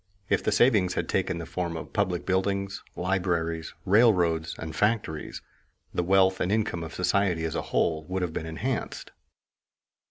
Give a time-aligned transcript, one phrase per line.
[0.29, 5.43] If the savings had taken the form of public buildings, libraries, railroads, and factories,
[5.93, 9.11] the wealth and income of society as a whole would have been enhanced.